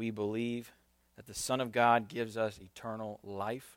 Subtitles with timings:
[0.00, 0.72] we believe
[1.16, 3.76] that the Son of God gives us eternal life.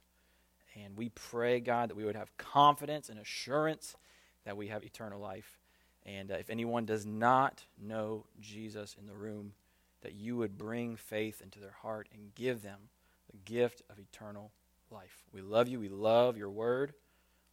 [0.82, 3.98] And we pray, God, that we would have confidence and assurance
[4.46, 5.60] that we have eternal life.
[6.06, 9.52] And uh, if anyone does not know Jesus in the room,
[10.02, 12.80] that you would bring faith into their heart and give them
[13.30, 14.52] the gift of eternal
[14.90, 15.26] life.
[15.34, 15.78] We love you.
[15.78, 16.94] We love your word.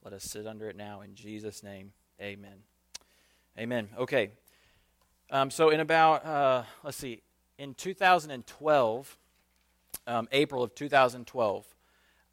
[0.05, 1.01] Let us sit under it now.
[1.01, 1.91] In Jesus' name,
[2.23, 2.59] amen.
[3.59, 3.89] Amen.
[3.99, 4.31] Okay.
[5.29, 7.23] Um, so, in about, uh, let's see,
[7.61, 9.19] in 2012,
[10.07, 11.67] um, April of 2012,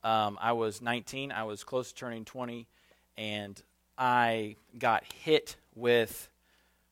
[0.02, 1.34] um, I was 19.
[1.34, 2.66] I was close to turning 20,
[3.18, 3.62] and
[3.98, 6.30] I got hit with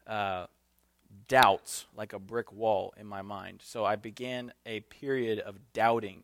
[0.05, 0.47] uh,
[1.29, 3.61] doubts like a brick wall in my mind.
[3.63, 6.23] So I began a period of doubting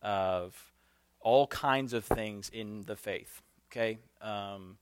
[0.00, 0.72] of
[1.20, 3.42] all kinds of things in the faith.
[3.70, 4.78] Okay, um,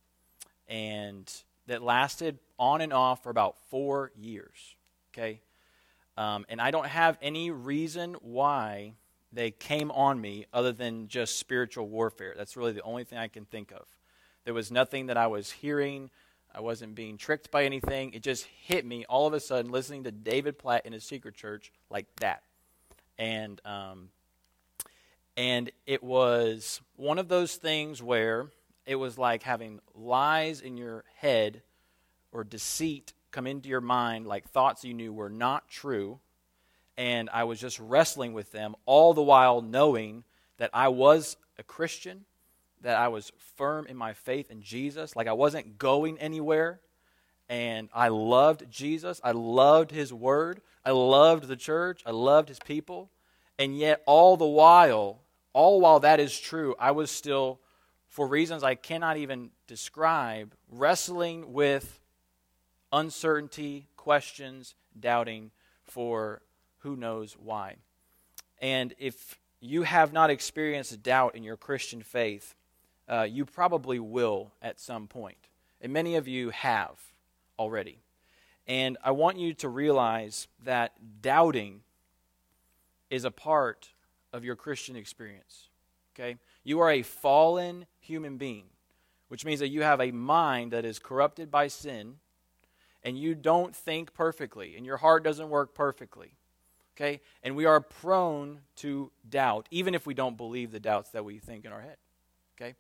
[0.68, 1.30] and
[1.66, 4.76] that lasted on and off for about four years.
[5.12, 5.40] Okay,
[6.20, 8.92] um, and I don't have any reason why
[9.32, 12.34] they came on me other than just spiritual warfare.
[12.36, 13.86] That's really the only thing I can think of.
[14.44, 16.10] There was nothing that I was hearing.
[16.54, 18.12] I wasn't being tricked by anything.
[18.12, 21.36] It just hit me all of a sudden listening to David Platt in his secret
[21.36, 22.42] church like that.
[23.16, 24.10] And um,
[25.38, 28.48] and it was one of those things where
[28.84, 31.62] it was like having lies in your head
[32.30, 36.20] or deceit come into your mind, like thoughts you knew were not true.
[36.96, 40.24] And I was just wrestling with them, all the while knowing
[40.58, 42.24] that I was a Christian
[42.82, 46.80] that I was firm in my faith in Jesus, like I wasn't going anywhere.
[47.48, 49.20] And I loved Jesus.
[49.24, 50.60] I loved his word.
[50.84, 52.02] I loved the church.
[52.06, 53.10] I loved his people.
[53.58, 55.20] And yet, all the while,
[55.52, 57.60] all while that is true, I was still,
[58.08, 61.99] for reasons I cannot even describe, wrestling with
[62.92, 65.50] uncertainty, questions, doubting
[65.84, 66.42] for
[66.78, 67.76] who knows why.
[68.60, 72.54] And if you have not experienced doubt in your Christian faith,
[73.08, 75.48] uh, you probably will at some point.
[75.80, 76.98] And many of you have
[77.58, 77.98] already.
[78.66, 80.92] And I want you to realize that
[81.22, 81.80] doubting
[83.08, 83.90] is a part
[84.32, 85.68] of your Christian experience.
[86.14, 86.36] Okay?
[86.62, 88.66] You are a fallen human being,
[89.28, 92.16] which means that you have a mind that is corrupted by sin
[93.02, 96.32] and you don't think perfectly and your heart doesn't work perfectly.
[96.96, 97.20] Okay?
[97.42, 101.38] And we are prone to doubt, even if we don't believe the doubts that we
[101.38, 101.96] think in our head.
[102.60, 102.74] Okay?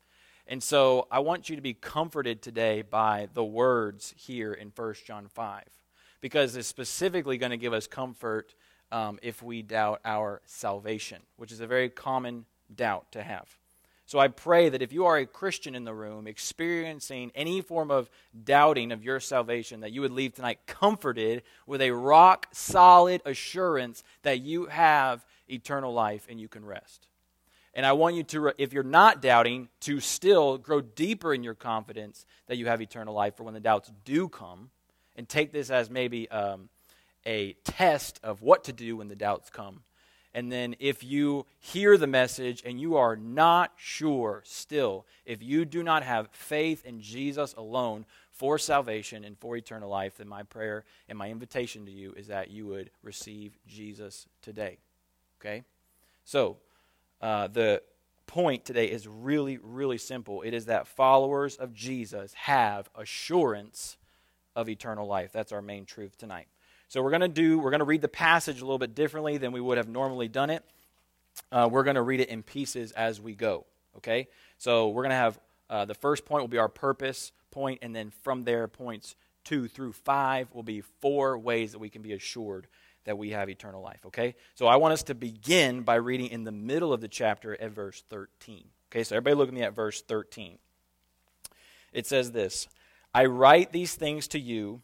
[0.46, 4.94] And so I want you to be comforted today by the words here in 1
[5.06, 5.64] John 5,
[6.20, 8.54] because it's specifically going to give us comfort
[8.92, 12.44] um, if we doubt our salvation, which is a very common
[12.74, 13.59] doubt to have.
[14.10, 17.92] So I pray that if you are a Christian in the room experiencing any form
[17.92, 18.10] of
[18.42, 24.02] doubting of your salvation, that you would leave tonight comforted with a rock solid assurance
[24.22, 27.06] that you have eternal life and you can rest.
[27.72, 31.54] And I want you to, if you're not doubting, to still grow deeper in your
[31.54, 34.70] confidence that you have eternal life for when the doubts do come.
[35.14, 36.68] And take this as maybe um,
[37.24, 39.84] a test of what to do when the doubts come.
[40.32, 45.64] And then if you hear the message and you are not sure still, if you
[45.64, 50.44] do not have faith in Jesus alone for salvation and for eternal life, then my
[50.44, 54.78] prayer and my invitation to you is that you would receive Jesus today.
[55.40, 55.64] Okay?
[56.24, 56.58] So,
[57.20, 57.82] uh, the
[58.26, 60.42] point today is really, really simple.
[60.42, 63.96] It is that followers of Jesus have assurance
[64.54, 65.32] of eternal life.
[65.32, 66.46] That's our main truth tonight.
[66.90, 69.38] So we're going to do, we're going to read the passage a little bit differently
[69.38, 70.64] than we would have normally done it.
[71.52, 73.64] Uh, we're going to read it in pieces as we go.
[73.98, 74.26] Okay?
[74.58, 75.38] So we're going to have
[75.70, 79.14] uh, the first point will be our purpose point, and then from there, points
[79.44, 82.66] two through five will be four ways that we can be assured
[83.04, 84.04] that we have eternal life.
[84.06, 84.34] Okay?
[84.56, 87.70] So I want us to begin by reading in the middle of the chapter at
[87.70, 88.64] verse 13.
[88.90, 90.58] Okay, so everybody look at me at verse 13.
[91.92, 92.66] It says this
[93.14, 94.82] I write these things to you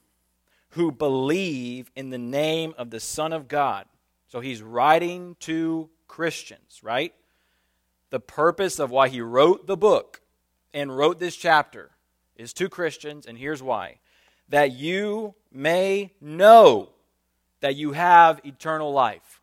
[0.71, 3.87] who believe in the name of the Son of God.
[4.29, 7.15] So he's writing to Christians, right?
[8.11, 10.21] The purpose of why he wrote the book
[10.73, 11.91] and wrote this chapter
[12.37, 13.99] is to Christians, and here's why
[14.49, 16.91] that you may know
[17.61, 19.41] that you have eternal life.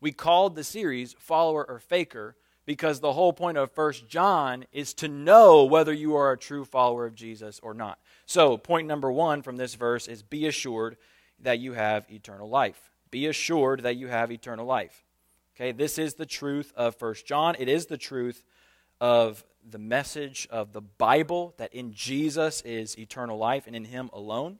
[0.00, 2.36] We called the series Follower or Faker
[2.66, 6.64] because the whole point of First John is to know whether you are a true
[6.64, 7.98] follower of Jesus or not.
[8.26, 10.96] So, point number one from this verse is be assured
[11.40, 12.90] that you have eternal life.
[13.10, 15.04] Be assured that you have eternal life.
[15.56, 17.54] Okay, this is the truth of First John.
[17.58, 18.42] It is the truth
[19.00, 24.10] of the message of the Bible that in Jesus is eternal life and in Him
[24.12, 24.58] alone.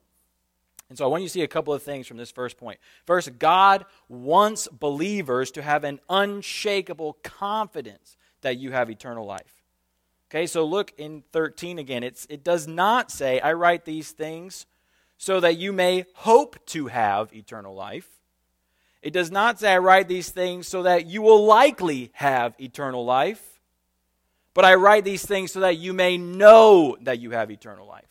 [0.94, 2.79] And so I want you to see a couple of things from this first point.
[3.05, 9.64] First, God wants believers to have an unshakable confidence that you have eternal life.
[10.31, 12.05] Okay, so look in 13 again.
[12.05, 14.67] It's, it does not say, I write these things
[15.19, 18.08] so that you may hope to have eternal life.
[19.02, 23.05] It does not say, I write these things so that you will likely have eternal
[23.05, 23.58] life.
[24.55, 28.05] But I write these things so that you may know that you have eternal life.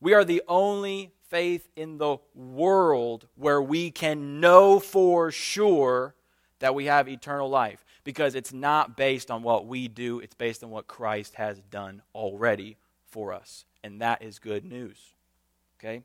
[0.00, 6.14] We are the only faith in the world where we can know for sure
[6.60, 10.62] that we have eternal life because it's not based on what we do, it's based
[10.62, 12.76] on what Christ has done already
[13.08, 13.64] for us.
[13.82, 14.98] And that is good news.
[15.78, 16.02] Okay?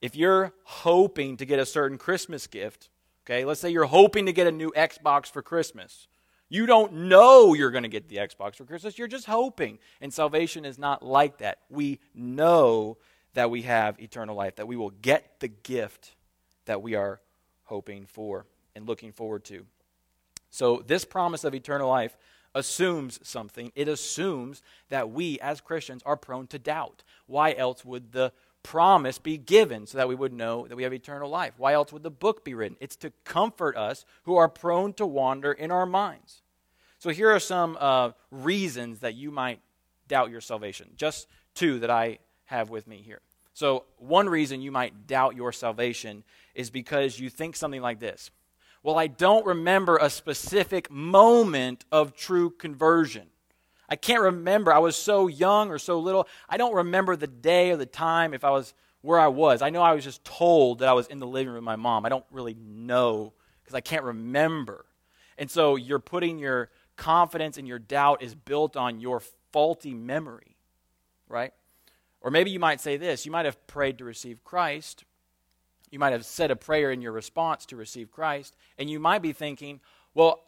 [0.00, 2.88] If you're hoping to get a certain Christmas gift,
[3.24, 6.08] okay, let's say you're hoping to get a new Xbox for Christmas.
[6.48, 8.98] You don't know you're going to get the Xbox for Christmas.
[8.98, 9.78] You're just hoping.
[10.00, 11.58] And salvation is not like that.
[11.70, 12.98] We know
[13.34, 16.14] that we have eternal life, that we will get the gift
[16.66, 17.20] that we are
[17.64, 19.66] hoping for and looking forward to.
[20.50, 22.16] So, this promise of eternal life
[22.54, 23.72] assumes something.
[23.74, 27.02] It assumes that we, as Christians, are prone to doubt.
[27.26, 28.32] Why else would the
[28.62, 31.54] promise be given so that we would know that we have eternal life?
[31.56, 32.76] Why else would the book be written?
[32.80, 36.42] It's to comfort us who are prone to wander in our minds.
[36.98, 39.60] So, here are some uh, reasons that you might
[40.06, 40.90] doubt your salvation.
[40.96, 42.18] Just two that I
[42.52, 43.20] have with me here.
[43.54, 48.30] So, one reason you might doubt your salvation is because you think something like this
[48.82, 53.28] well, I don't remember a specific moment of true conversion.
[53.88, 54.72] I can't remember.
[54.72, 56.26] I was so young or so little.
[56.48, 59.62] I don't remember the day or the time if I was where I was.
[59.62, 61.76] I know I was just told that I was in the living room with my
[61.76, 62.04] mom.
[62.06, 64.86] I don't really know because I can't remember.
[65.38, 69.20] And so you're putting your confidence and your doubt is built on your
[69.52, 70.56] faulty memory,
[71.28, 71.52] right?
[72.22, 75.04] Or maybe you might say this you might have prayed to receive Christ,
[75.90, 79.20] you might have said a prayer in your response to receive Christ, and you might
[79.20, 79.80] be thinking,
[80.14, 80.42] well,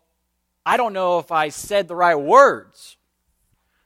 [0.64, 2.96] I don't know if I said the right words.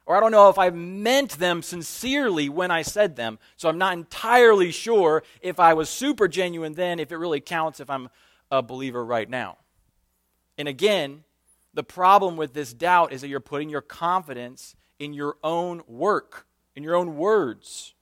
[0.07, 3.39] Or I don't know if I meant them sincerely when I said them.
[3.57, 7.79] So I'm not entirely sure if I was super genuine then, if it really counts
[7.79, 8.09] if I'm
[8.51, 9.59] a believer right now.
[10.57, 11.25] And again,
[11.75, 16.47] the problem with this doubt is that you're putting your confidence in your own work,
[16.79, 17.93] in your own words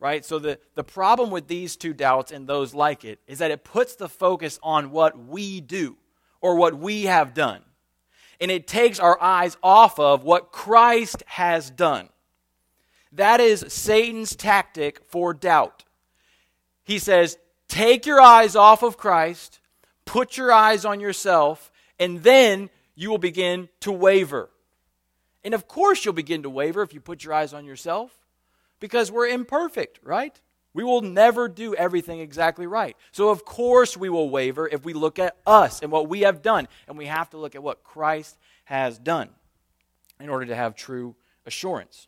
[0.00, 0.24] right?
[0.24, 3.62] So the, the problem with these two doubts and those like it is that it
[3.62, 5.96] puts the focus on what we do
[6.40, 7.62] or what we have done.
[8.40, 12.08] And it takes our eyes off of what Christ has done.
[13.12, 15.84] That is Satan's tactic for doubt.
[16.82, 17.36] He says,
[17.68, 19.60] take your eyes off of Christ,
[20.06, 24.48] put your eyes on yourself, and then you will begin to waver.
[25.44, 28.26] And of course, you'll begin to waver if you put your eyes on yourself
[28.78, 30.38] because we're imperfect, right?
[30.72, 32.96] We will never do everything exactly right.
[33.10, 36.42] So, of course, we will waver if we look at us and what we have
[36.42, 36.68] done.
[36.86, 39.30] And we have to look at what Christ has done
[40.20, 42.06] in order to have true assurance,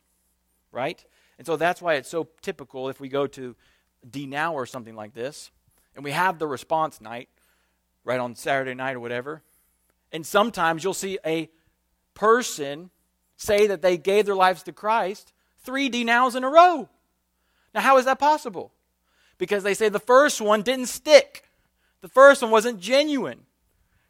[0.71, 1.03] right?
[1.37, 3.55] And so that's why it's so typical if we go to
[4.09, 5.51] D Now or something like this,
[5.95, 7.29] and we have the response night,
[8.03, 9.41] right on Saturday night or whatever.
[10.11, 11.49] And sometimes you'll see a
[12.13, 12.91] person
[13.43, 16.89] say that they gave their lives to Christ, three denials in a row.
[17.73, 18.71] Now, how is that possible?
[19.37, 21.43] Because they say the first one didn't stick,
[22.01, 23.39] the first one wasn't genuine.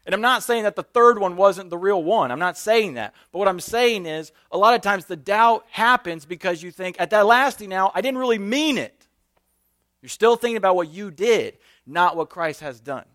[0.06, 2.30] And I'm not saying that the third one wasn't the real one.
[2.30, 3.14] I'm not saying that.
[3.32, 6.96] But what I'm saying is, a lot of times the doubt happens because you think,
[6.98, 9.06] at that last denial, I didn't really mean it.
[10.02, 13.06] You're still thinking about what you did, not what Christ has done.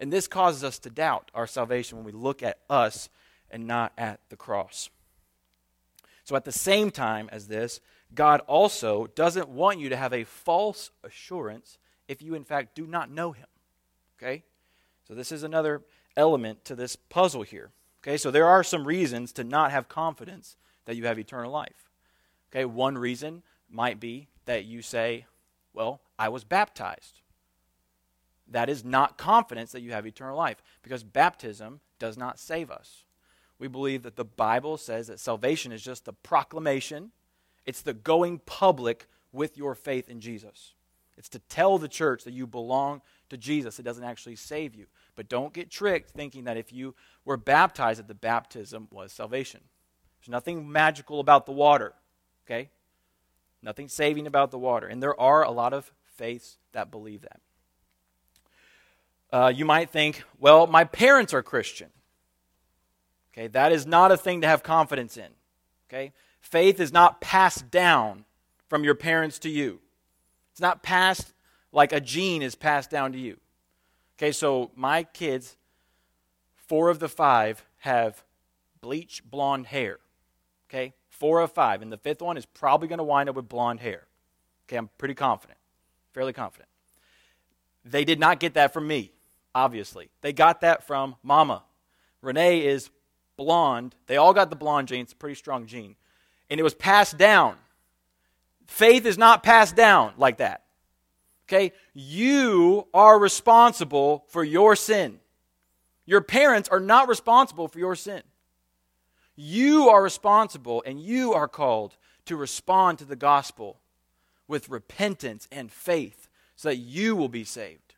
[0.00, 3.10] And this causes us to doubt our salvation when we look at us
[3.50, 4.88] and not at the cross.
[6.28, 7.80] So, at the same time as this,
[8.14, 12.86] God also doesn't want you to have a false assurance if you, in fact, do
[12.86, 13.46] not know Him.
[14.18, 14.44] Okay?
[15.06, 15.80] So, this is another
[16.18, 17.70] element to this puzzle here.
[18.02, 18.18] Okay?
[18.18, 21.88] So, there are some reasons to not have confidence that you have eternal life.
[22.52, 22.66] Okay?
[22.66, 25.24] One reason might be that you say,
[25.72, 27.22] Well, I was baptized.
[28.46, 33.04] That is not confidence that you have eternal life because baptism does not save us
[33.58, 37.10] we believe that the Bible says that salvation is just the proclamation,
[37.66, 40.74] it's the going public with your faith in Jesus.
[41.16, 43.78] It's to tell the church that you belong to Jesus.
[43.78, 44.86] It doesn't actually save you.
[45.16, 49.60] But don't get tricked thinking that if you were baptized, that the baptism was salvation.
[50.20, 51.94] There's nothing magical about the water,
[52.46, 52.70] okay?
[53.62, 54.86] Nothing saving about the water.
[54.86, 57.40] And there are a lot of faiths that believe that.
[59.30, 61.90] Uh, you might think, well, my parents are Christian.
[63.32, 65.28] Okay, that is not a thing to have confidence in.
[65.88, 66.12] Okay?
[66.40, 68.24] Faith is not passed down
[68.68, 69.80] from your parents to you.
[70.52, 71.32] It's not passed
[71.72, 73.38] like a gene is passed down to you.
[74.18, 75.56] Okay, so my kids,
[76.56, 78.24] four of the five have
[78.80, 79.98] bleach blonde hair.
[80.68, 81.82] Okay, four of five.
[81.82, 84.06] And the fifth one is probably going to wind up with blonde hair.
[84.66, 85.58] Okay, I'm pretty confident,
[86.12, 86.68] fairly confident.
[87.84, 89.12] They did not get that from me,
[89.54, 90.10] obviously.
[90.20, 91.62] They got that from mama.
[92.20, 92.90] Renee is
[93.38, 93.94] blonde.
[94.06, 95.00] They all got the blonde gene.
[95.00, 95.96] It's a pretty strong gene.
[96.50, 97.56] And it was passed down.
[98.66, 100.64] Faith is not passed down like that.
[101.46, 101.72] Okay?
[101.94, 105.20] You are responsible for your sin.
[106.04, 108.22] Your parents are not responsible for your sin.
[109.36, 113.80] You are responsible and you are called to respond to the gospel
[114.46, 117.94] with repentance and faith so that you will be saved.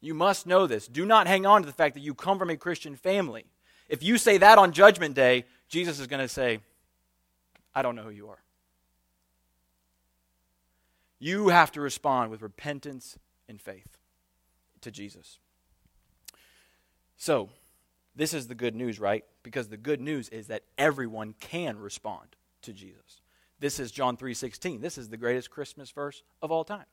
[0.00, 0.86] You must know this.
[0.86, 3.46] Do not hang on to the fact that you come from a Christian family.
[3.88, 6.60] If you say that on Judgment Day, Jesus is going to say,
[7.74, 8.42] I don't know who you are.
[11.18, 13.98] You have to respond with repentance and faith
[14.82, 15.38] to Jesus.
[17.16, 17.48] So,
[18.16, 19.24] this is the good news, right?
[19.42, 23.22] Because the good news is that everyone can respond to Jesus.
[23.58, 24.80] This is John 3:16.
[24.80, 26.86] This is the greatest Christmas verse of all time.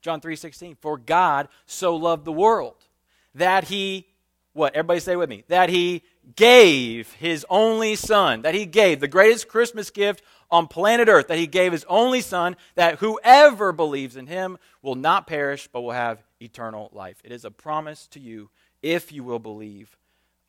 [0.00, 0.76] John 3:16.
[0.76, 2.86] For God so loved the world
[3.34, 4.08] that he
[4.52, 4.74] what?
[4.74, 5.44] Everybody say with me.
[5.48, 6.02] That he
[6.36, 8.42] gave his only son.
[8.42, 11.28] That he gave the greatest Christmas gift on planet Earth.
[11.28, 15.82] That he gave his only son that whoever believes in him will not perish but
[15.82, 17.20] will have eternal life.
[17.24, 18.50] It is a promise to you
[18.82, 19.96] if you will believe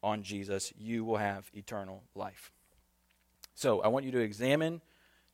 [0.01, 2.51] on Jesus, you will have eternal life.
[3.55, 4.81] So I want you to examine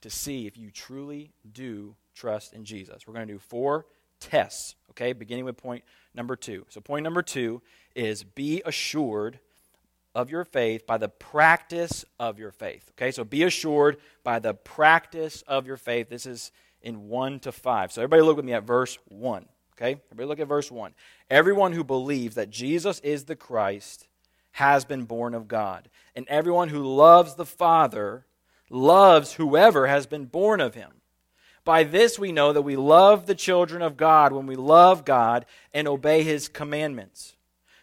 [0.02, 3.08] to see if you truly do trust in Jesus.
[3.08, 3.86] We're going to do four
[4.20, 5.84] tests, okay, beginning with point
[6.14, 6.66] number two.
[6.70, 7.62] So, point number two
[8.00, 9.40] is be assured
[10.16, 12.92] of your faith by the practice of your faith.
[12.92, 16.10] Okay, so be assured by the practice of your faith.
[16.10, 16.52] This is
[16.82, 17.92] in 1 to 5.
[17.92, 19.46] So, everybody look with me at verse 1.
[19.78, 20.94] Okay, everybody look at verse 1.
[21.30, 24.08] Everyone who believes that Jesus is the Christ
[24.54, 25.90] has been born of God.
[26.16, 28.26] And everyone who loves the Father
[28.70, 30.92] loves whoever has been born of him.
[31.64, 35.46] By this we know that we love the children of God when we love God
[35.74, 37.36] and obey his commandments.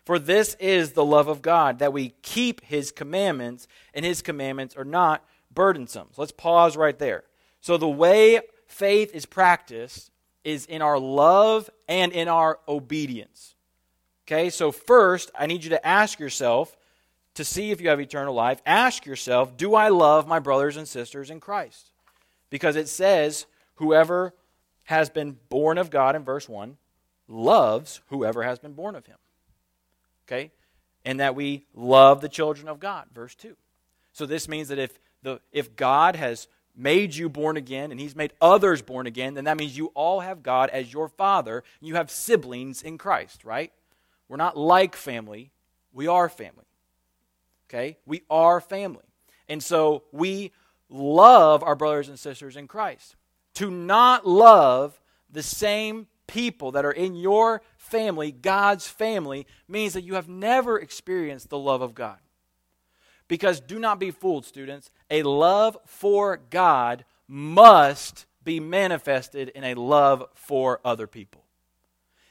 [0.07, 4.77] For this is the love of God, that we keep his commandments, and his commandments
[4.77, 6.07] are not burdensome.
[6.13, 7.25] So let's pause right there.
[7.61, 10.13] So the way faith is practiced
[10.45, 13.57] is in our love and in our obedience.
[14.27, 16.77] Okay, so first, I need you to ask yourself
[17.35, 18.63] to see if you have eternal life.
[18.65, 21.91] Ask yourself, do I love my brothers and sisters in Christ?
[22.49, 24.35] Because it says, whoever
[24.85, 26.77] has been born of God in verse 1
[27.27, 29.17] loves whoever has been born of him.
[30.27, 30.51] Okay?
[31.05, 33.57] And that we love the children of God, verse 2.
[34.13, 38.15] So this means that if the if God has made you born again and he's
[38.15, 41.65] made others born again, then that means you all have God as your father.
[41.81, 43.73] You have siblings in Christ, right?
[44.29, 45.53] We're not like family,
[45.93, 46.65] we are family.
[47.69, 47.97] Okay?
[48.07, 49.03] We are family.
[49.49, 50.53] And so we
[50.89, 53.17] love our brothers and sisters in Christ.
[53.55, 60.05] To not love the same people that are in your family, God's family, means that
[60.05, 62.19] you have never experienced the love of God.
[63.29, 64.91] Because do not be fooled, students.
[65.11, 71.43] A love for God must be manifested in a love for other people.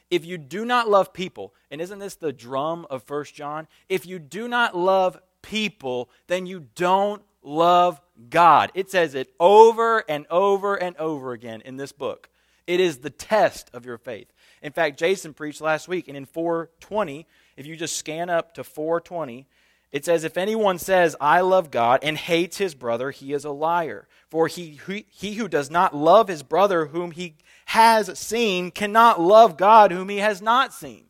[0.10, 3.68] If you do not love people, and isn't this the drum of First John?
[3.90, 8.00] If you do not love people, then you don't love
[8.30, 8.72] God.
[8.74, 12.30] It says it over and over and over again in this book.
[12.68, 14.32] It is the test of your faith.
[14.62, 18.64] In fact, Jason preached last week, and in 420, if you just scan up to
[18.64, 19.48] 420,
[19.92, 23.52] it says, If anyone says, I love God, and hates his brother, he is a
[23.52, 24.08] liar.
[24.30, 27.36] For he, he, he who does not love his brother whom he
[27.68, 31.06] has seen cannot love God whom he has not seen.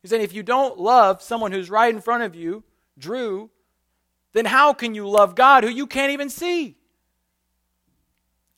[0.00, 2.62] He's saying if you don't love someone who's right in front of you,
[2.96, 3.50] Drew,
[4.32, 6.76] then how can you love God who you can't even see?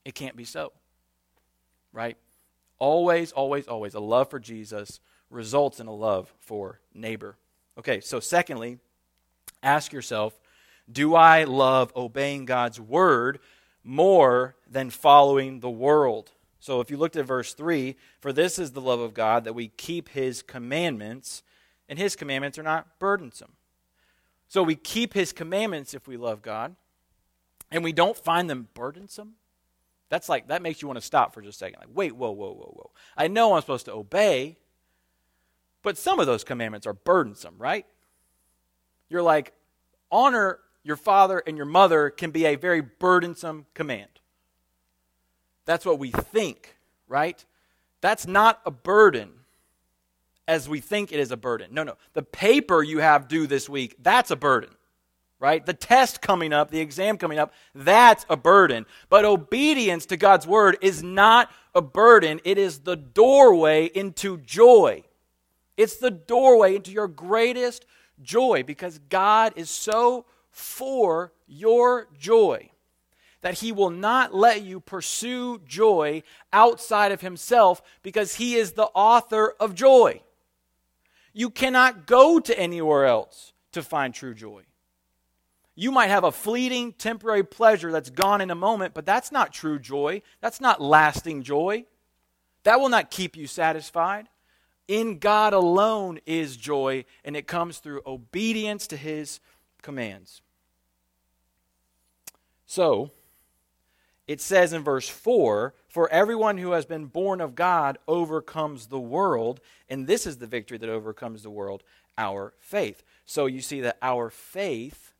[0.05, 0.73] It can't be so.
[1.99, 2.17] Right?
[2.79, 5.01] Always, always, always, a love for Jesus
[5.31, 7.37] results in a love for neighbor.
[7.77, 8.79] Okay, so secondly,
[9.65, 10.39] ask yourself
[10.91, 13.41] do I love obeying God's word
[13.83, 16.31] more than following the world?
[16.61, 19.55] So if you looked at verse 3, for this is the love of God, that
[19.57, 21.43] we keep his commandments,
[21.89, 23.55] and his commandments are not burdensome.
[24.47, 26.77] So we keep his commandments if we love God,
[27.73, 29.35] and we don't find them burdensome.
[30.09, 31.81] That's like, that makes you want to stop for just a second.
[31.81, 32.91] Like, wait, whoa, whoa, whoa, whoa.
[33.17, 34.57] I know I'm supposed to obey,
[35.83, 37.87] but some of those commandments are burdensome, right?
[39.09, 39.53] You're like,
[40.11, 44.09] honor your father and your mother can be a very burdensome command.
[45.67, 47.45] That's what we think right?
[48.01, 49.31] That's not a burden
[50.47, 51.69] as we think it is a burden.
[51.73, 51.97] No, no.
[52.13, 54.71] The paper you have due this week, that's a burden,
[55.41, 55.65] right?
[55.65, 58.87] The test coming up, the exam coming up, that's a burden.
[59.09, 65.05] But obedience to God's word is not a burden, it is the doorway into joy.
[65.77, 67.87] It's the doorway into your greatest
[68.21, 72.71] joy because God is so for your joy
[73.41, 78.89] that he will not let you pursue joy outside of himself because he is the
[78.95, 80.21] author of joy.
[81.33, 84.63] You cannot go to anywhere else to find true joy.
[85.81, 89.53] You might have a fleeting, temporary pleasure that's gone in a moment, but that's not
[89.53, 90.23] true joy.
[90.41, 91.85] That's not lasting joy.
[92.65, 94.27] That will not keep you satisfied.
[94.89, 99.39] In God alone is joy, and it comes through obedience to his
[99.81, 100.43] commands.
[102.67, 103.13] So,
[104.27, 108.99] it says in verse 4 For everyone who has been born of God overcomes the
[108.99, 111.85] world, and this is the victory that overcomes the world,
[112.17, 113.05] our faith.
[113.27, 115.13] So you see that our faith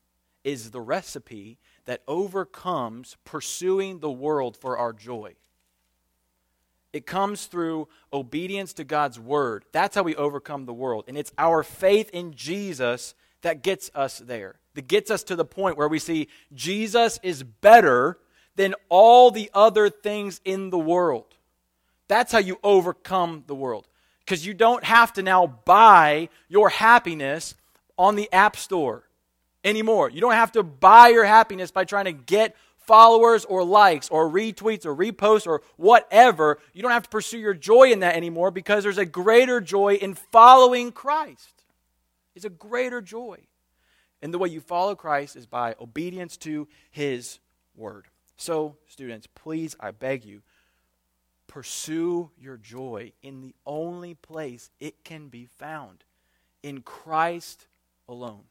[0.45, 5.35] is the recipe that overcomes pursuing the world for our joy.
[6.93, 9.65] It comes through obedience to God's word.
[9.73, 11.05] That's how we overcome the world.
[11.07, 15.45] And it's our faith in Jesus that gets us there, that gets us to the
[15.45, 18.19] point where we see Jesus is better
[18.57, 21.37] than all the other things in the world.
[22.09, 23.87] That's how you overcome the world.
[24.25, 27.55] Because you don't have to now buy your happiness
[27.97, 29.08] on the App Store
[29.65, 30.11] anymore.
[30.11, 32.57] You don't have to buy your happiness by trying to get
[32.89, 36.59] followers or likes or retweets or reposts or whatever.
[36.73, 39.95] You don't have to pursue your joy in that anymore because there's a greater joy
[39.95, 41.65] in following Christ.
[42.35, 43.41] It's a greater joy.
[44.23, 47.39] And the way you follow Christ is by obedience to his
[47.77, 48.07] word.
[48.37, 50.43] So, students, please, I beg you,
[51.47, 56.05] pursue your joy in the only place it can be found
[56.63, 57.67] in Christ
[58.09, 58.45] alone.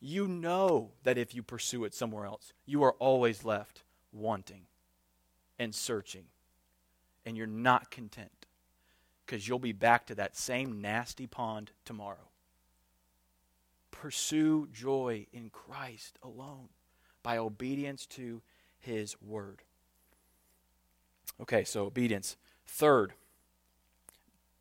[0.00, 4.62] You know that if you pursue it somewhere else, you are always left wanting
[5.58, 6.24] and searching,
[7.24, 8.46] and you're not content
[9.24, 12.28] because you'll be back to that same nasty pond tomorrow.
[13.90, 16.68] Pursue joy in Christ alone
[17.22, 18.42] by obedience to
[18.78, 19.62] his word.
[21.40, 22.36] Okay, so obedience.
[22.66, 23.14] Third,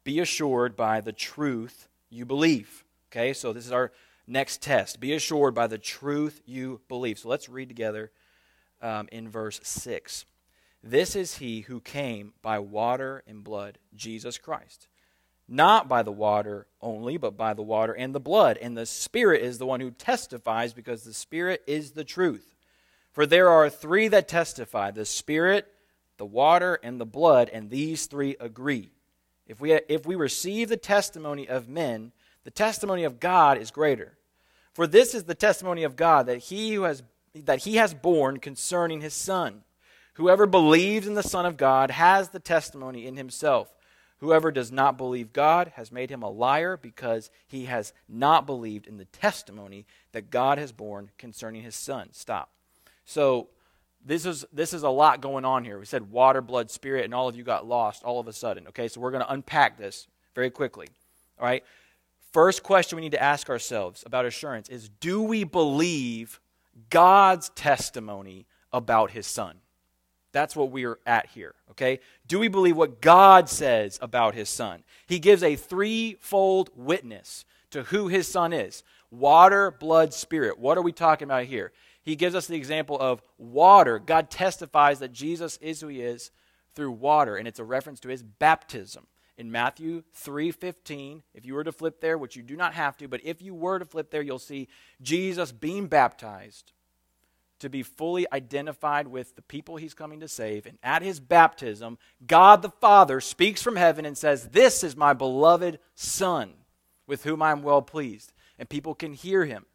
[0.04, 2.84] be assured by the truth you believe.
[3.12, 3.91] Okay, so this is our
[4.28, 5.00] next test.
[5.00, 7.20] Be assured by the truth you believe.
[7.20, 8.12] So let's read together
[8.82, 10.26] um, in verse 6.
[10.84, 14.88] This is he who came by water and blood, Jesus Christ.
[15.48, 18.58] Not by the water only, but by the water and the blood.
[18.58, 22.56] And the Spirit is the one who testifies, because the Spirit is the truth.
[23.12, 25.68] For there are three that testify the Spirit,
[26.18, 28.92] the water, and the blood, and these three agree.
[29.46, 34.17] If we, if we receive the testimony of men, the testimony of God is greater.
[34.73, 37.03] For this is the testimony of God that he, who has,
[37.36, 39.63] that he has borne concerning his Son.
[40.15, 43.73] Whoever believes in the Son of God has the testimony in himself.
[44.19, 48.88] Whoever does not believe God has made him a liar because he has not believed
[48.88, 52.10] in the testimony that God has borne concerning his Son.
[52.13, 52.49] Stop.
[53.06, 53.49] So
[54.06, 55.77] this is this is a lot going on here.
[55.79, 58.67] We said water, blood, spirit, and all of you got lost all of a sudden.
[58.67, 60.88] Okay, so we're going to unpack this very quickly.
[61.39, 61.63] All right.
[62.34, 66.41] First question we need to ask ourselves about assurance is do we believe
[66.89, 69.58] God's testimony about his son?
[70.32, 72.00] That's what we're at here, okay?
[72.28, 74.84] Do we believe what God says about his son?
[75.06, 80.58] He gives a threefold witness to who his son is water, blood, spirit.
[80.58, 81.72] What are we talking about here?
[82.04, 83.98] he gives us the example of water.
[83.98, 86.32] God testifies that Jesus is who he is
[86.76, 89.08] through water, and it's a reference to his baptism.
[89.38, 93.08] In Matthew 3:15, if you were to flip there, which you do not have to,
[93.08, 94.67] but if you were to flip there, you'll see
[95.02, 96.72] Jesus being baptized
[97.60, 100.65] to be fully identified with the people he's coming to save.
[100.65, 105.13] And at his baptism, God the Father speaks from heaven and says, This is my
[105.13, 106.54] beloved Son,
[107.08, 108.34] with whom I am well pleased.
[108.60, 109.65] And people can hear him.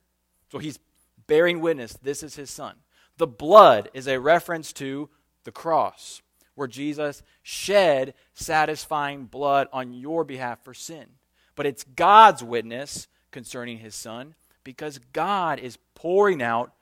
[0.53, 0.79] So he's
[1.27, 2.75] bearing witness this is his son.
[3.19, 5.09] The blood is a reference to
[5.45, 6.23] the cross,
[6.59, 11.07] where Jesus shed satisfying blood on your behalf for sin.
[11.55, 16.73] But it's God's witness concerning his son because God is pouring out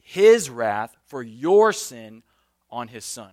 [0.00, 2.24] his wrath for your sin
[2.70, 3.30] on his son.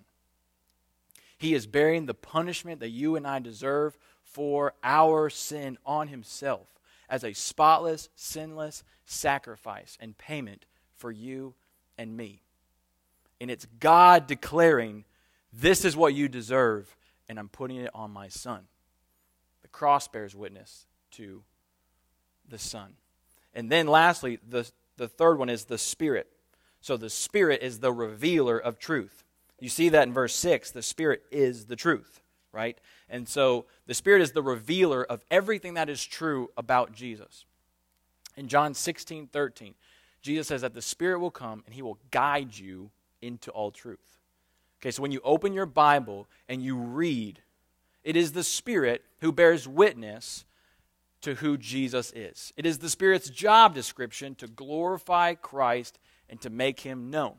[1.37, 6.67] He is bearing the punishment that you and I deserve for our sin on himself
[7.09, 11.55] as a spotless, sinless sacrifice and payment for you
[11.97, 12.43] and me.
[13.41, 15.05] And it's God declaring
[15.51, 16.95] This is what you deserve,
[17.27, 18.67] and I'm putting it on my son.
[19.61, 21.43] The cross bears witness to
[22.47, 22.93] the son.
[23.53, 26.27] And then lastly, the, the third one is the Spirit.
[26.81, 29.23] So the Spirit is the revealer of truth.
[29.59, 30.71] You see that in verse 6.
[30.71, 32.77] The Spirit is the truth, right?
[33.09, 37.45] And so the Spirit is the revealer of everything that is true about Jesus.
[38.37, 39.73] In John 16, 13,
[40.21, 44.18] Jesus says that the Spirit will come and he will guide you into all truth.
[44.81, 47.41] Okay, so when you open your Bible and you read,
[48.03, 50.45] it is the Spirit who bears witness
[51.21, 52.53] to who Jesus is.
[52.55, 57.35] It is the Spirit's job description to glorify Christ and to make him known,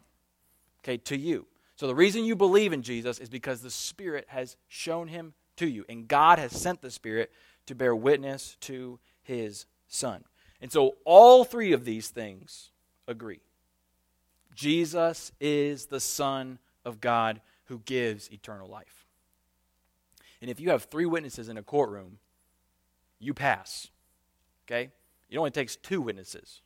[0.83, 1.47] okay, to you.
[1.77, 5.67] So the reason you believe in Jesus is because the Spirit has shown him to
[5.67, 7.33] you, and God has sent the Spirit
[7.67, 10.25] to bear witness to his Son.
[10.61, 12.71] And so all three of these things
[13.09, 13.41] agree.
[14.55, 19.07] Jesus is the Son of God who gives eternal life.
[20.41, 22.19] And if you have three witnesses in a courtroom,
[23.19, 23.89] you pass.
[24.67, 24.91] Okay?
[25.29, 26.63] It only takes two witnesses.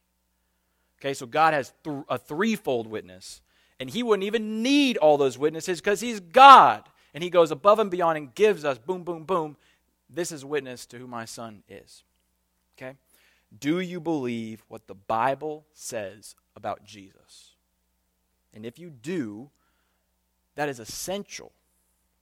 [1.01, 3.43] Okay, so God has th- a threefold witness,
[3.79, 6.89] and He wouldn't even need all those witnesses because He's God.
[7.13, 9.57] And He goes above and beyond and gives us, boom, boom, boom,
[10.09, 12.05] this is witness to who my Son is.
[12.77, 12.97] Okay?
[13.57, 17.53] Do you believe what the Bible says about Jesus?
[18.55, 19.51] And if you do,
[20.55, 21.53] that is essential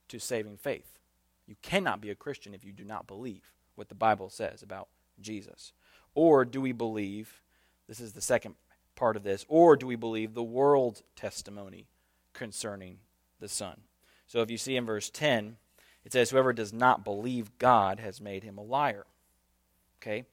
[0.09, 0.99] to saving faith.
[1.47, 4.89] You cannot be a Christian if you do not believe what the Bible says about
[5.21, 5.73] Jesus.
[6.15, 7.41] Or do we believe,
[7.89, 8.55] this is the second
[8.95, 11.87] part of this, or do we believe the world's testimony
[12.33, 12.99] concerning
[13.41, 13.81] the Son?
[14.27, 15.57] So if you see in verse 10,
[16.05, 19.07] it says, Whoever does not believe God has made him a liar.
[20.01, 20.25] Okay?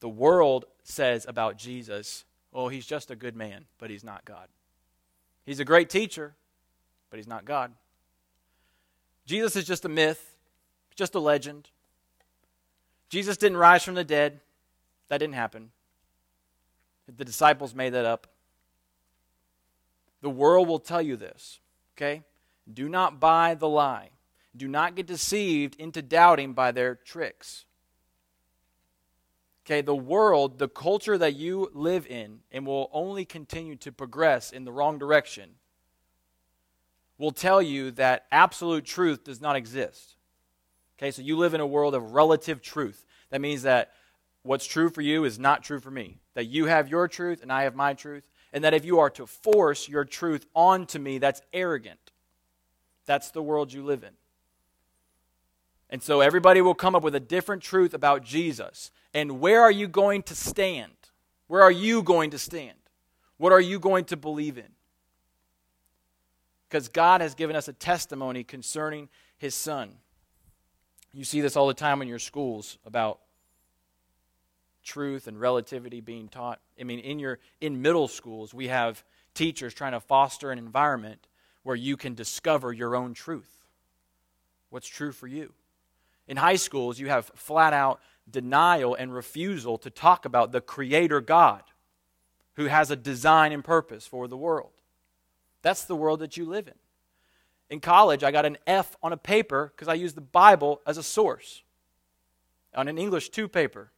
[0.00, 4.48] The world says about Jesus, oh, he's just a good man, but he's not God.
[5.44, 6.34] He's a great teacher,
[7.14, 7.70] but he's not God.
[9.24, 10.34] Jesus is just a myth,
[10.96, 11.70] just a legend.
[13.08, 14.40] Jesus didn't rise from the dead.
[15.06, 15.70] That didn't happen.
[17.06, 18.26] The disciples made that up.
[20.22, 21.60] The world will tell you this,
[21.96, 22.24] okay?
[22.72, 24.10] Do not buy the lie.
[24.56, 27.64] Do not get deceived into doubting by their tricks.
[29.64, 34.50] Okay, the world, the culture that you live in, and will only continue to progress
[34.50, 35.50] in the wrong direction,
[37.18, 40.16] will tell you that absolute truth does not exist.
[40.98, 43.04] Okay, so you live in a world of relative truth.
[43.30, 43.92] That means that
[44.42, 46.18] what's true for you is not true for me.
[46.34, 48.28] That you have your truth and I have my truth.
[48.52, 52.12] And that if you are to force your truth onto me, that's arrogant.
[53.06, 54.12] That's the world you live in.
[55.90, 58.90] And so everybody will come up with a different truth about Jesus.
[59.12, 60.92] And where are you going to stand?
[61.46, 62.78] Where are you going to stand?
[63.36, 64.73] What are you going to believe in?
[66.74, 69.08] Because God has given us a testimony concerning
[69.38, 69.92] his son.
[71.12, 73.20] You see this all the time in your schools about
[74.82, 76.58] truth and relativity being taught.
[76.80, 81.28] I mean, in your in middle schools, we have teachers trying to foster an environment
[81.62, 83.68] where you can discover your own truth.
[84.70, 85.52] What's true for you?
[86.26, 91.20] In high schools, you have flat out denial and refusal to talk about the creator
[91.20, 91.62] God
[92.54, 94.73] who has a design and purpose for the world.
[95.64, 96.74] That's the world that you live in.
[97.70, 100.98] In college, I got an F on a paper because I used the Bible as
[100.98, 101.62] a source
[102.74, 103.90] on an English 2 paper.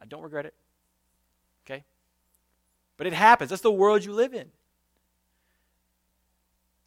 [0.00, 0.54] I don't regret it.
[1.64, 1.82] Okay?
[2.98, 3.48] But it happens.
[3.48, 4.48] That's the world you live in.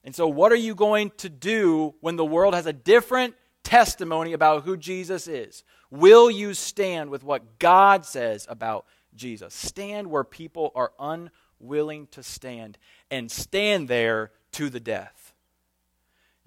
[0.03, 3.33] And so, what are you going to do when the world has a different
[3.63, 5.63] testimony about who Jesus is?
[5.89, 8.85] Will you stand with what God says about
[9.15, 9.55] Jesus?
[9.55, 10.91] Stand where people are
[11.59, 12.77] unwilling to stand,
[13.09, 15.33] and stand there to the death.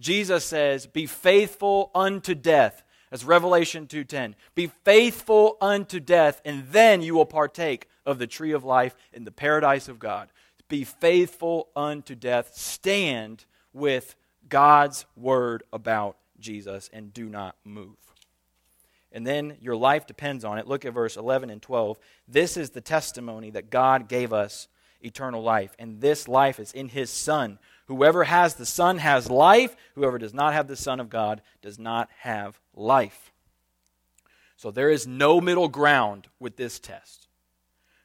[0.00, 2.82] Jesus says, Be faithful unto death.
[3.10, 4.34] As Revelation 2:10.
[4.54, 9.24] Be faithful unto death, and then you will partake of the tree of life in
[9.24, 10.28] the paradise of God.
[10.68, 12.54] Be faithful unto death.
[12.54, 14.14] Stand with
[14.48, 17.96] God's word about Jesus and do not move.
[19.10, 20.66] And then your life depends on it.
[20.66, 21.98] Look at verse 11 and 12.
[22.26, 24.68] This is the testimony that God gave us
[25.00, 27.58] eternal life, and this life is in his Son.
[27.86, 29.76] Whoever has the Son has life.
[29.94, 33.32] Whoever does not have the Son of God does not have life.
[34.56, 37.28] So there is no middle ground with this test.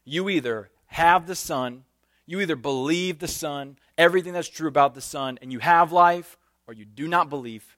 [0.06, 1.84] You either have the Son,
[2.26, 6.38] you either believe the Son, everything that's true about the Son, and you have life,
[6.68, 7.78] or you do not believe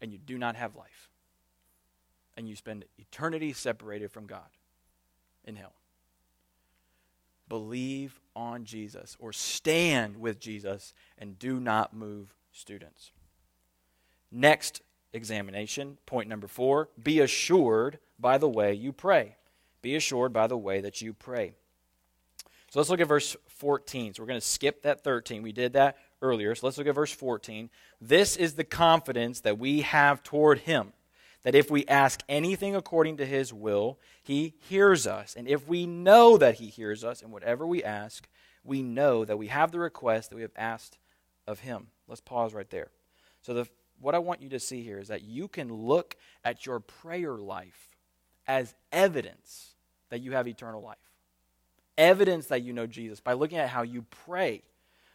[0.00, 1.08] and you do not have life.
[2.36, 4.48] And you spend eternity separated from God
[5.44, 5.72] in hell.
[7.48, 13.12] Believe on Jesus or stand with Jesus and do not move students.
[14.30, 19.36] Next examination, point number four be assured by the way you pray.
[19.82, 21.54] Be assured by the way that you pray.
[22.70, 24.14] So let's look at verse 14.
[24.14, 25.42] So we're going to skip that 13.
[25.42, 26.54] We did that earlier.
[26.54, 27.70] So let's look at verse 14.
[28.00, 30.92] This is the confidence that we have toward him
[31.44, 35.34] that if we ask anything according to his will, he hears us.
[35.36, 38.26] And if we know that he hears us in whatever we ask,
[38.64, 40.98] we know that we have the request that we have asked
[41.46, 41.88] of him.
[42.08, 42.88] Let's pause right there.
[43.42, 43.68] So, the,
[44.00, 47.36] what I want you to see here is that you can look at your prayer
[47.36, 47.90] life
[48.46, 49.74] as evidence
[50.08, 50.96] that you have eternal life.
[51.96, 54.62] Evidence that you know Jesus by looking at how you pray.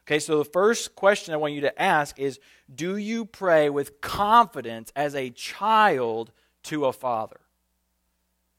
[0.09, 2.39] Okay, so the first question I want you to ask is
[2.73, 6.31] Do you pray with confidence as a child
[6.63, 7.41] to a father?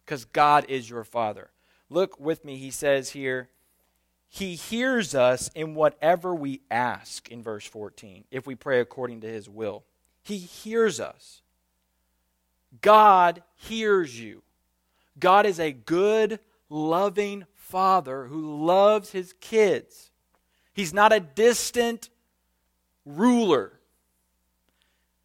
[0.04, 1.50] Because God is your father.
[1.88, 3.48] Look with me, he says here,
[4.28, 9.28] He hears us in whatever we ask in verse 14, if we pray according to
[9.28, 9.82] His will.
[10.22, 11.42] He hears us.
[12.80, 14.44] God hears you.
[15.18, 20.09] God is a good, loving father who loves his kids.
[20.80, 22.08] He's not a distant
[23.04, 23.70] ruler.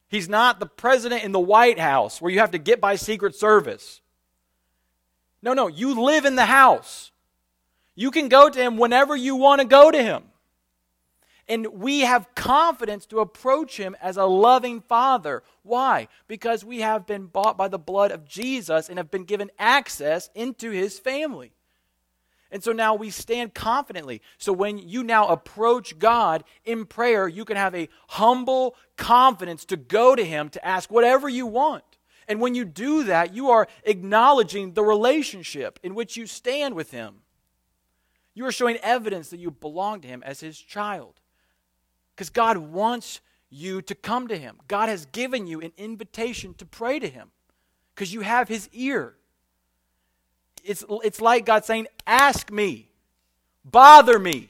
[0.09, 3.35] He's not the president in the White House where you have to get by Secret
[3.35, 4.01] Service.
[5.41, 7.11] No, no, you live in the house.
[7.95, 10.23] You can go to him whenever you want to go to him.
[11.47, 15.41] And we have confidence to approach him as a loving father.
[15.63, 16.09] Why?
[16.27, 20.29] Because we have been bought by the blood of Jesus and have been given access
[20.35, 21.53] into his family.
[22.51, 24.21] And so now we stand confidently.
[24.37, 29.77] So when you now approach God in prayer, you can have a humble confidence to
[29.77, 31.83] go to Him to ask whatever you want.
[32.27, 36.91] And when you do that, you are acknowledging the relationship in which you stand with
[36.91, 37.21] Him.
[38.33, 41.21] You are showing evidence that you belong to Him as His child.
[42.15, 44.59] Because God wants you to come to Him.
[44.67, 47.31] God has given you an invitation to pray to Him
[47.93, 49.15] because you have His ear
[50.65, 52.89] it's, it's like God saying, Ask me,
[53.63, 54.49] bother me,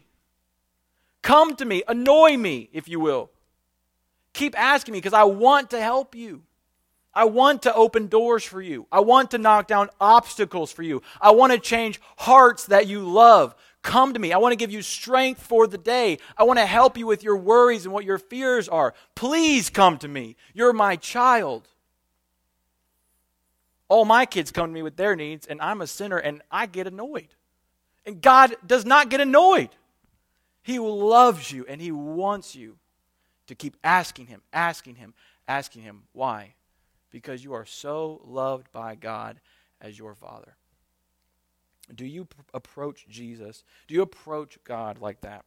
[1.21, 3.29] come to me, annoy me, if you will.
[4.33, 6.41] Keep asking me because I want to help you.
[7.13, 8.87] I want to open doors for you.
[8.91, 11.01] I want to knock down obstacles for you.
[11.21, 13.55] I want to change hearts that you love.
[13.81, 14.33] Come to me.
[14.33, 16.17] I want to give you strength for the day.
[16.37, 18.93] I want to help you with your worries and what your fears are.
[19.15, 20.35] Please come to me.
[20.53, 21.69] You're my child.
[23.87, 26.65] All my kids come to me with their needs, and I'm a sinner and I
[26.65, 27.35] get annoyed.
[28.05, 29.69] And God does not get annoyed.
[30.63, 32.77] He loves you and He wants you
[33.47, 35.13] to keep asking Him, asking Him,
[35.47, 36.03] asking Him.
[36.13, 36.55] Why?
[37.11, 39.39] Because you are so loved by God
[39.79, 40.55] as your Father.
[41.93, 43.63] Do you pr- approach Jesus?
[43.87, 45.45] Do you approach God like that?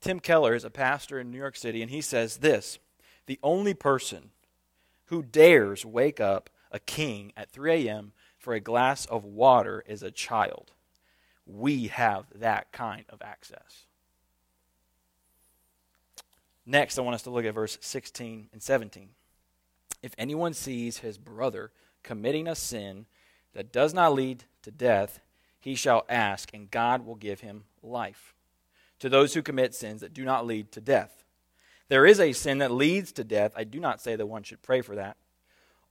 [0.00, 2.78] Tim Keller is a pastor in New York City, and he says this
[3.26, 4.30] The only person
[5.06, 8.12] who dares wake up a king at 3 a.m.
[8.38, 10.72] for a glass of water is a child.
[11.46, 13.84] We have that kind of access.
[16.64, 19.10] Next, I want us to look at verse 16 and 17.
[20.02, 21.70] If anyone sees his brother
[22.02, 23.06] committing a sin
[23.52, 25.20] that does not lead to death,
[25.60, 28.34] he shall ask, and God will give him life.
[29.00, 31.24] To those who commit sins that do not lead to death.
[31.88, 33.52] There is a sin that leads to death.
[33.56, 35.16] I do not say that one should pray for that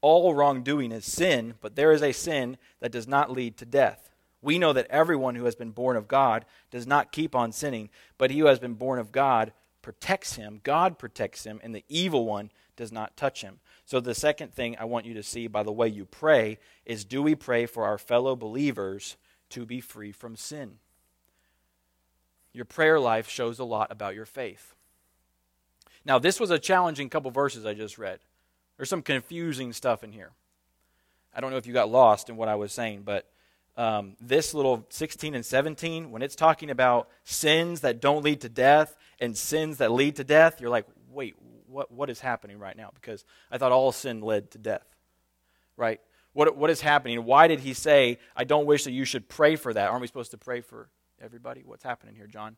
[0.02, 4.10] all wrongdoing is sin, but there is a sin that does not lead to death.
[4.42, 7.90] We know that everyone who has been born of God does not keep on sinning,
[8.18, 10.60] but he who has been born of God protects him.
[10.64, 13.60] God protects him, and the evil one does not touch him.
[13.86, 17.06] So, the second thing I want you to see by the way you pray is
[17.06, 19.18] do we pray for our fellow believers
[19.50, 20.80] to be free from sin?
[22.54, 24.74] Your prayer life shows a lot about your faith.
[26.04, 28.20] Now, this was a challenging couple verses I just read.
[28.82, 30.32] There's some confusing stuff in here.
[31.36, 33.30] I don't know if you got lost in what I was saying, but
[33.78, 38.50] um, this little 16 and 17, when it's talking about sins that don't lead to
[38.50, 41.36] death and sins that lead to death, you're like, wait,
[41.68, 42.90] what, what is happening right now?
[42.96, 44.96] Because I thought all sin led to death,
[45.78, 46.02] right?
[46.34, 47.24] What, what is happening?
[47.24, 49.92] Why did he say, I don't wish that you should pray for that?
[49.92, 50.90] Aren't we supposed to pray for
[51.24, 51.62] everybody?
[51.64, 52.56] What's happening here, John?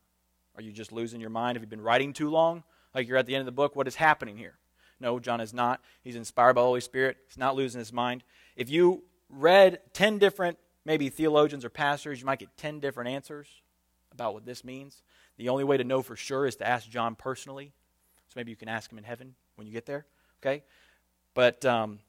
[0.55, 1.57] Are you just losing your mind?
[1.57, 2.63] Have you been writing too long?
[2.95, 3.75] Like you're at the end of the book?
[3.75, 4.57] What is happening here?
[5.03, 5.81] No, John is not.
[6.01, 7.17] He's inspired by the Holy Spirit.
[7.27, 8.23] He's not losing his mind.
[8.55, 13.47] If you read 10 different, maybe theologians or pastors, you might get 10 different answers
[14.13, 15.03] about what this means.
[15.37, 17.73] The only way to know for sure is to ask John personally.
[18.29, 20.05] So maybe you can ask him in heaven when you get there,
[20.41, 20.63] okay?
[21.33, 21.99] But um,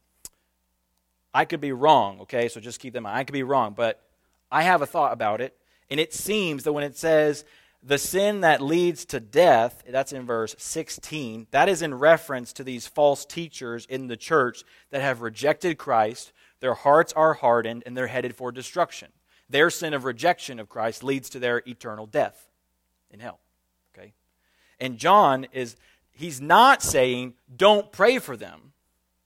[1.35, 2.49] I could be wrong, okay?
[2.49, 3.19] So just keep that in mind.
[3.19, 4.01] I could be wrong, but
[4.53, 5.57] I have a thought about it.
[5.91, 7.45] And it seems that when it says
[7.87, 12.65] the sin that leads to death, that's in verse 16, that is in reference to
[12.65, 17.95] these false teachers in the church that have rejected Christ, their hearts are hardened, and
[17.95, 19.09] they're headed for destruction.
[19.51, 22.49] Their sin of rejection of Christ leads to their eternal death
[23.11, 23.41] in hell.
[23.95, 24.15] Okay?
[24.81, 25.77] And John is
[26.11, 28.73] he's not saying don't pray for them.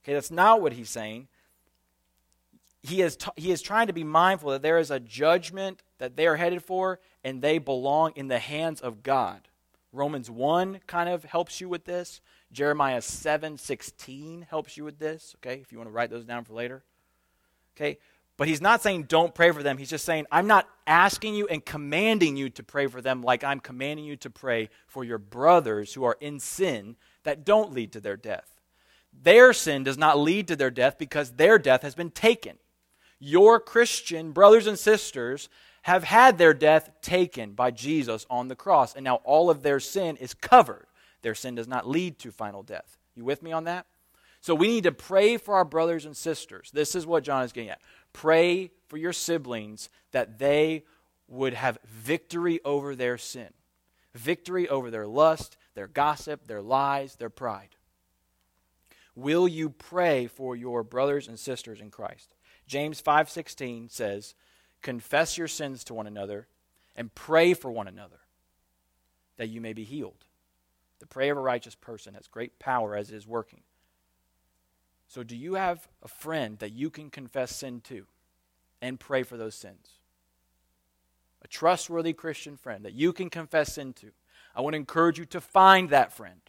[0.03, 1.29] Okay, that's not what he's saying.
[2.81, 6.15] He is, t- he is trying to be mindful that there is a judgment that
[6.15, 9.47] they are headed for, and they belong in the hands of God.
[9.91, 12.21] Romans 1 kind of helps you with this.
[12.51, 16.43] Jeremiah 7 16 helps you with this, okay, if you want to write those down
[16.43, 16.83] for later.
[17.75, 17.97] Okay,
[18.37, 19.77] but he's not saying don't pray for them.
[19.77, 23.43] He's just saying, I'm not asking you and commanding you to pray for them like
[23.43, 27.91] I'm commanding you to pray for your brothers who are in sin that don't lead
[27.93, 28.59] to their death.
[29.11, 32.57] Their sin does not lead to their death because their death has been taken.
[33.19, 35.49] Your Christian brothers and sisters
[35.83, 39.79] have had their death taken by Jesus on the cross, and now all of their
[39.79, 40.87] sin is covered.
[41.21, 42.97] Their sin does not lead to final death.
[43.15, 43.85] You with me on that?
[44.41, 46.71] So we need to pray for our brothers and sisters.
[46.73, 47.81] This is what John is getting at.
[48.13, 50.85] Pray for your siblings that they
[51.27, 53.49] would have victory over their sin,
[54.15, 57.75] victory over their lust, their gossip, their lies, their pride.
[59.15, 62.33] Will you pray for your brothers and sisters in Christ?
[62.69, 64.35] James 5:16 says,
[64.83, 66.47] "Confess your sins to one another
[66.95, 68.21] and pray for one another
[69.37, 70.25] that you may be healed."
[70.99, 73.63] The prayer of a righteous person has great power as it is working.
[75.07, 78.05] So, do you have a friend that you can confess sin to
[78.81, 79.99] and pray for those sins?
[81.41, 84.13] A trustworthy Christian friend that you can confess sin to.
[84.53, 86.41] I want to encourage you to find that friend.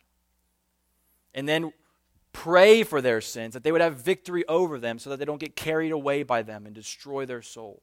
[1.32, 1.72] And then
[2.32, 5.40] pray for their sins, that they would have victory over them so that they don't
[5.40, 7.82] get carried away by them and destroy their soul,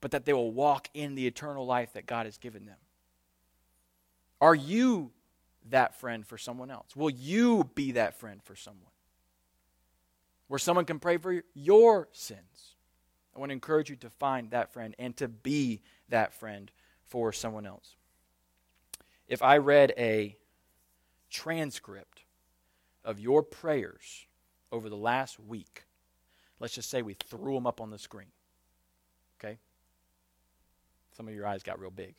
[0.00, 2.78] but that they will walk in the eternal life that God has given them.
[4.40, 5.12] Are you
[5.70, 6.94] that friend for someone else?
[6.94, 8.90] Will you be that friend for someone?
[10.48, 12.76] where someone can pray for your sins.
[13.34, 16.70] I want to encourage you to find that friend and to be that friend
[17.04, 17.96] for someone else.
[19.28, 20.36] If I read a
[21.30, 22.22] transcript
[23.06, 24.26] of your prayers
[24.70, 25.84] over the last week,
[26.60, 28.28] let's just say we threw them up on the screen.
[29.38, 29.58] Okay?
[31.16, 32.14] Some of your eyes got real big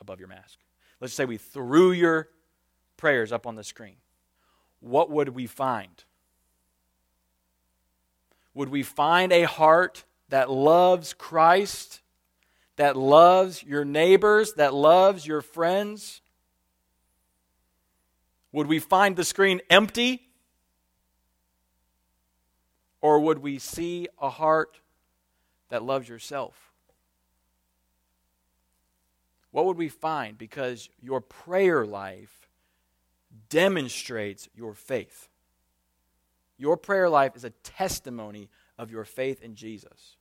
[0.00, 0.58] above your mask.
[1.00, 2.28] Let's say we threw your
[2.96, 3.96] prayers up on the screen.
[4.80, 6.04] What would we find?
[8.54, 12.00] Would we find a heart that loves Christ,
[12.76, 16.20] that loves your neighbors, that loves your friends?
[18.50, 20.28] Would we find the screen empty?
[23.02, 24.80] Or would we see a heart
[25.68, 26.72] that loves yourself?
[29.50, 30.38] What would we find?
[30.38, 32.48] Because your prayer life
[33.50, 35.28] demonstrates your faith.
[36.56, 40.16] Your prayer life is a testimony of your faith in Jesus.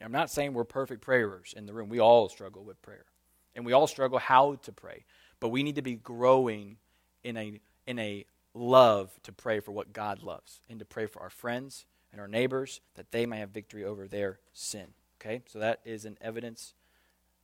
[0.00, 1.88] I'm not saying we're perfect prayers in the room.
[1.88, 3.06] We all struggle with prayer.
[3.54, 5.04] And we all struggle how to pray.
[5.40, 6.76] But we need to be growing
[7.22, 11.20] in a, in a love to pray for what God loves and to pray for
[11.20, 14.88] our friends and our neighbors that they may have victory over their sin.
[15.20, 15.42] Okay?
[15.46, 16.74] So that is an evidence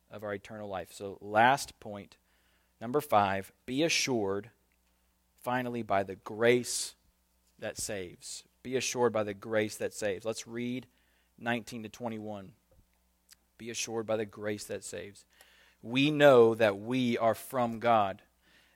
[0.09, 0.89] of our eternal life.
[0.91, 2.17] So, last point,
[2.79, 4.49] number five, be assured,
[5.41, 6.95] finally, by the grace
[7.59, 8.43] that saves.
[8.63, 10.25] Be assured by the grace that saves.
[10.25, 10.87] Let's read
[11.39, 12.51] 19 to 21.
[13.57, 15.25] Be assured by the grace that saves.
[15.81, 18.21] We know that we are from God,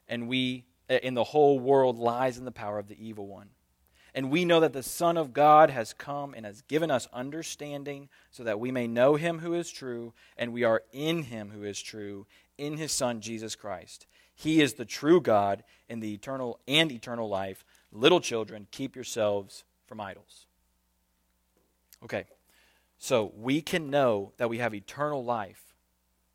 [0.08, 3.50] and we Uh, in the whole world lies in the power of the evil one.
[4.14, 8.08] And we know that the Son of God has come and has given us understanding
[8.32, 11.64] so that we may know him who is true, and we are in him who
[11.64, 12.26] is true,
[12.58, 14.08] in his Son Jesus Christ.
[14.34, 17.66] He is the true God and the eternal and eternal life.
[17.92, 20.46] Little children, keep yourselves from idols.
[22.04, 22.26] Okay,
[22.98, 25.74] so we can know that we have eternal life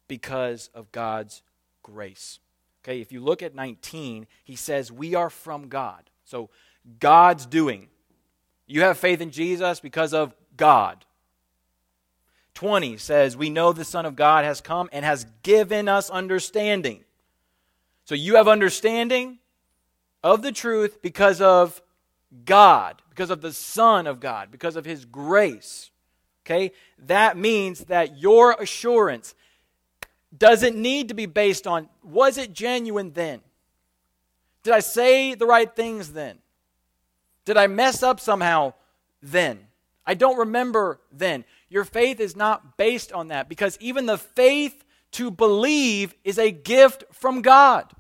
[0.08, 1.42] because of God's
[1.82, 2.40] grace.
[2.82, 6.08] Okay, if you look at 19, he says, We are from God.
[6.24, 6.50] So
[6.98, 7.88] God's doing.
[8.66, 11.04] You have faith in Jesus because of God.
[12.54, 17.04] 20 says, We know the Son of God has come and has given us understanding.
[18.04, 19.38] So you have understanding
[20.22, 21.82] of the truth because of
[22.44, 25.90] God, because of the Son of God, because of His grace.
[26.44, 26.72] Okay?
[26.98, 29.34] That means that your assurance
[30.36, 33.40] doesn't need to be based on was it genuine then?
[34.62, 36.38] Did I say the right things then?
[37.44, 38.74] Did I mess up somehow
[39.22, 39.66] then?
[40.06, 41.44] I don't remember then.
[41.68, 46.52] Your faith is not based on that because even the faith To believe is a
[46.52, 47.92] gift from God.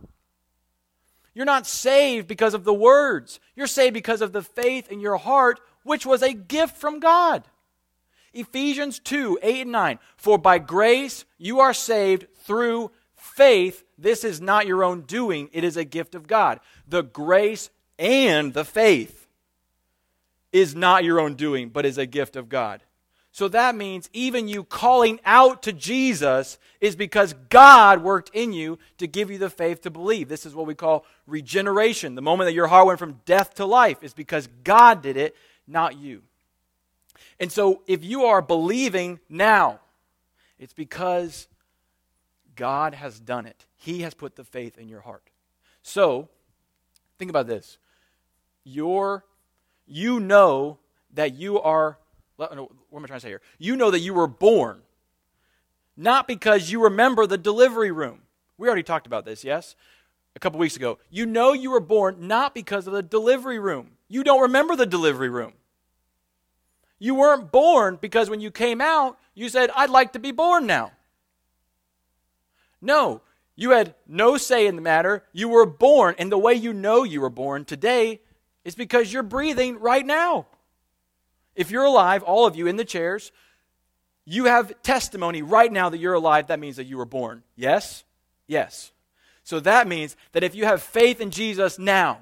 [1.34, 3.40] You're not saved because of the words.
[3.56, 7.42] You're saved because of the faith in your heart, which was a gift from God.
[8.32, 9.98] Ephesians 2 8 and 9.
[10.16, 13.84] For by grace you are saved through faith.
[13.98, 16.60] This is not your own doing, it is a gift of God.
[16.88, 19.28] The grace and the faith
[20.52, 22.82] is not your own doing, but is a gift of God.
[23.32, 28.78] So that means even you calling out to Jesus is because God worked in you
[28.98, 30.28] to give you the faith to believe.
[30.28, 32.16] This is what we call regeneration.
[32.16, 35.36] The moment that your heart went from death to life is because God did it,
[35.68, 36.22] not you.
[37.38, 39.80] And so if you are believing now,
[40.58, 41.48] it's because
[42.54, 43.64] God has done it.
[43.76, 45.30] He has put the faith in your heart.
[45.82, 46.28] So,
[47.18, 47.78] think about this.
[48.64, 49.24] Your
[49.86, 50.78] you know
[51.14, 51.98] that you are
[52.36, 53.42] what am I trying to say here?
[53.58, 54.80] You know that you were born,
[55.96, 58.20] not because you remember the delivery room.
[58.56, 59.76] We already talked about this, yes?
[60.36, 60.98] A couple weeks ago.
[61.10, 63.92] You know you were born not because of the delivery room.
[64.08, 65.52] You don't remember the delivery room.
[67.00, 70.66] You weren't born because when you came out, you said, I'd like to be born
[70.66, 70.92] now.
[72.80, 73.22] No,
[73.56, 75.24] you had no say in the matter.
[75.32, 78.20] You were born, and the way you know you were born today
[78.64, 80.46] is because you're breathing right now.
[81.56, 83.32] If you're alive, all of you in the chairs,
[84.24, 86.46] you have testimony right now that you're alive.
[86.46, 87.42] That means that you were born.
[87.56, 88.04] Yes?
[88.46, 88.92] Yes.
[89.42, 92.20] So that means that if you have faith in Jesus now,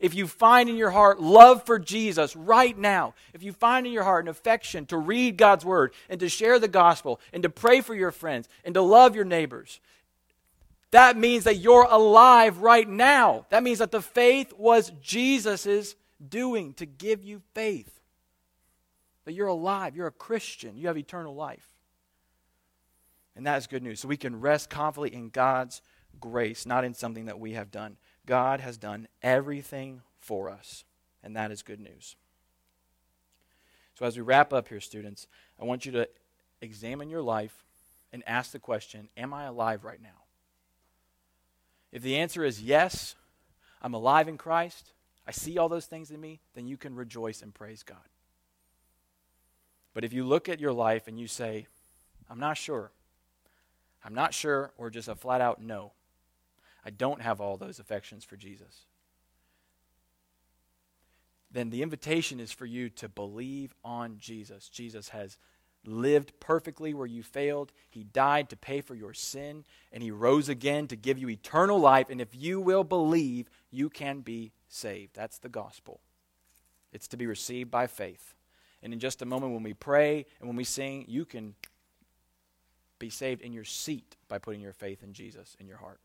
[0.00, 3.92] if you find in your heart love for Jesus right now, if you find in
[3.92, 7.48] your heart an affection to read God's word and to share the gospel and to
[7.48, 9.80] pray for your friends and to love your neighbors,
[10.90, 13.46] that means that you're alive right now.
[13.50, 15.96] That means that the faith was Jesus's
[16.28, 17.94] doing to give you faith
[19.24, 21.66] that you're alive, you're a Christian, you have eternal life.
[23.36, 24.00] And that is good news.
[24.00, 25.82] So we can rest confidently in God's
[26.20, 27.96] grace, not in something that we have done.
[28.26, 30.84] God has done everything for us,
[31.22, 32.16] and that is good news.
[33.98, 35.26] So as we wrap up here, students,
[35.60, 36.08] I want you to
[36.60, 37.64] examine your life
[38.12, 40.24] and ask the question Am I alive right now?
[41.92, 43.14] If the answer is yes,
[43.80, 44.92] I'm alive in Christ,
[45.26, 47.98] I see all those things in me, then you can rejoice and praise God.
[49.94, 51.66] But if you look at your life and you say,
[52.28, 52.90] I'm not sure,
[54.04, 55.92] I'm not sure, or just a flat out no,
[56.84, 58.86] I don't have all those affections for Jesus,
[61.50, 64.68] then the invitation is for you to believe on Jesus.
[64.68, 65.38] Jesus has
[65.86, 67.72] lived perfectly where you failed.
[67.90, 71.78] He died to pay for your sin, and He rose again to give you eternal
[71.78, 72.10] life.
[72.10, 75.14] And if you will believe, you can be saved.
[75.14, 76.00] That's the gospel.
[76.92, 78.34] It's to be received by faith.
[78.82, 81.54] And in just a moment, when we pray and when we sing, you can
[82.98, 86.00] be saved in your seat by putting your faith in Jesus in your heart.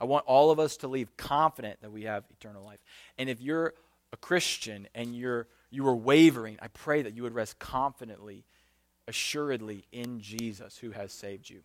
[0.00, 2.78] I want all of us to leave confident that we have eternal life.
[3.18, 3.74] And if you're
[4.12, 8.44] a Christian and you're you are wavering, I pray that you would rest confidently,
[9.06, 11.60] assuredly in Jesus who has saved you.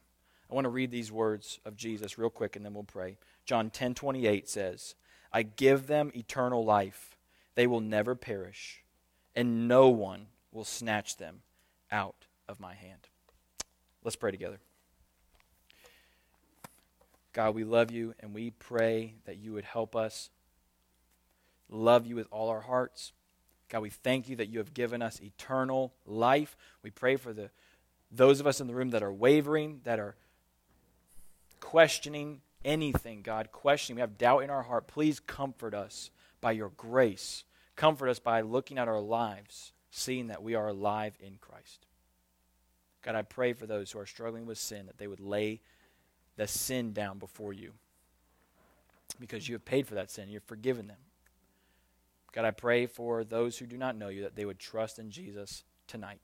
[0.52, 3.18] I want to read these words of Jesus real quick and then we'll pray.
[3.46, 4.96] John 10:28 says,
[5.32, 7.18] "I give them eternal life.
[7.56, 8.84] They will never perish,
[9.34, 11.42] and no one will snatch them
[11.92, 13.10] out of my hand.
[14.04, 14.60] Let's pray together.
[17.36, 20.32] God, we love you and we pray that you would help us
[21.70, 23.12] love you with all our hearts.
[23.70, 26.56] God, we thank you that you have given us eternal life.
[26.82, 27.52] We pray for the
[28.12, 30.16] those of us in the room that are wavering, that are
[31.60, 34.88] questioning anything, God, questioning, we have doubt in our heart.
[34.88, 37.44] Please comfort us by your grace
[37.76, 41.86] Comfort us by looking at our lives, seeing that we are alive in Christ.
[43.02, 45.62] God, I pray for those who are struggling with sin that they would lay
[46.38, 47.72] the sin down before you
[49.20, 50.30] because you have paid for that sin.
[50.30, 50.98] You've forgiven them.
[52.34, 55.10] God, I pray for those who do not know you that they would trust in
[55.10, 56.20] Jesus tonight.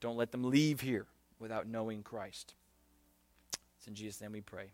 [0.00, 1.06] Don't let them leave here
[1.38, 2.54] without knowing Christ.
[3.78, 4.70] It's in Jesus' name we pray.